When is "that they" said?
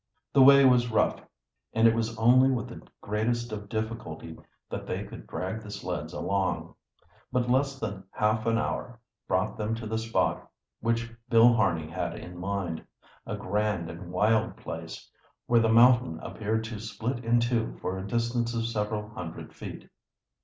4.67-5.03